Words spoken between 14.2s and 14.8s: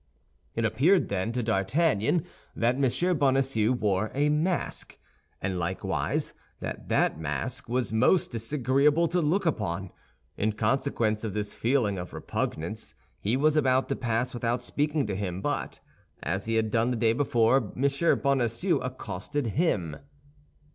without